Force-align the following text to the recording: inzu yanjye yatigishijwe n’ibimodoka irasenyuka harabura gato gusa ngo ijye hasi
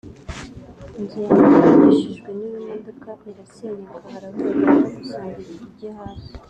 inzu 0.99 1.19
yanjye 1.27 1.57
yatigishijwe 1.65 2.29
n’ibimodoka 2.37 3.09
irasenyuka 3.31 3.97
harabura 4.13 4.49
gato 4.67 4.87
gusa 4.95 5.19
ngo 5.25 5.39
ijye 5.65 5.89
hasi 5.97 6.31